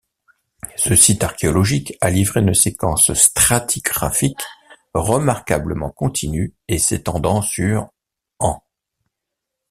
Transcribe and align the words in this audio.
Ce 0.77 0.95
site 0.95 1.23
archéologique 1.23 1.93
a 2.01 2.09
livré 2.09 2.39
une 2.39 2.55
séquence 2.55 3.13
stratigraphique 3.13 4.41
remarquablement 4.95 5.91
continue 5.91 6.55
et 6.67 6.79
s'étendant 6.79 7.43
sur 7.43 7.87
ans. 8.39 8.63